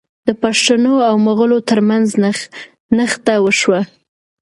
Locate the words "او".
1.07-1.15